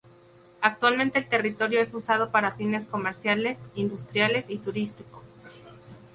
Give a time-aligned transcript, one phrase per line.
[0.61, 5.21] Actualmente el territorio es usado para fines comerciales, industriales y turísticos.